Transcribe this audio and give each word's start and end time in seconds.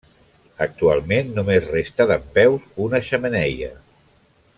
Actualment 0.65 1.29
només 1.35 1.67
resta 1.73 2.07
dempeus 2.13 2.65
una 2.87 3.03
xemeneia. 3.11 3.71